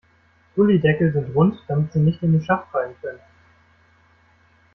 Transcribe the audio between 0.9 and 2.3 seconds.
sind rund, damit sie nicht